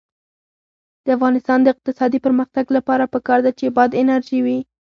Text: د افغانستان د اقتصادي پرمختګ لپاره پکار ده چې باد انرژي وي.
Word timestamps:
د 1.05 1.07
افغانستان 1.17 1.59
د 1.61 1.67
اقتصادي 1.73 2.19
پرمختګ 2.25 2.65
لپاره 2.77 3.11
پکار 3.13 3.39
ده 3.45 3.51
چې 3.59 3.65
باد 3.77 3.89
انرژي 4.01 4.39
وي. 4.45 4.59